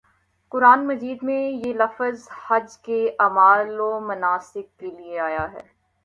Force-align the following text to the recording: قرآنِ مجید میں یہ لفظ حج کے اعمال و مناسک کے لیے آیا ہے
قرآنِ 0.51 0.85
مجید 0.85 1.19
میں 1.23 1.41
یہ 1.49 1.73
لفظ 1.73 2.27
حج 2.47 2.77
کے 2.77 2.99
اعمال 3.19 3.79
و 3.79 3.99
مناسک 3.99 4.79
کے 4.79 4.87
لیے 4.87 5.19
آیا 5.19 5.45
ہے 5.53 5.61